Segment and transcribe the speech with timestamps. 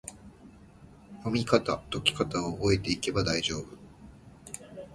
[1.17, 3.77] 読みかた・解きかたを覚えていけば大丈夫！